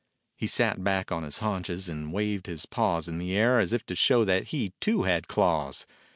[0.35, 3.85] He sat back on his haunches and waved his paws in the air as if
[3.85, 5.85] to show that he, too, had claws.